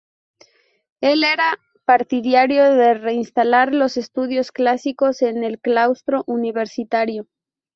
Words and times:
Él 1.01 1.23
era 1.23 1.59
partidario 1.85 2.73
de 2.73 2.95
reinstalar 2.95 3.71
los 3.71 3.97
estudios 3.97 4.51
clásicos 4.51 5.21
en 5.21 5.43
el 5.43 5.59
claustro 5.59 6.23
universitario. 6.25 7.27